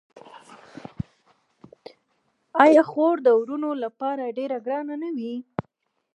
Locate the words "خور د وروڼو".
2.91-3.71